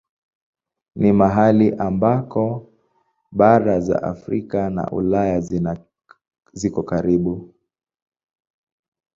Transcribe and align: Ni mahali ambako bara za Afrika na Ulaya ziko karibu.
Ni 0.99 1.11
mahali 1.13 1.67
ambako 1.75 2.45
bara 3.37 3.79
za 3.79 4.03
Afrika 4.03 4.69
na 4.69 4.87
Ulaya 4.91 5.41
ziko 6.53 6.83
karibu. 6.83 7.53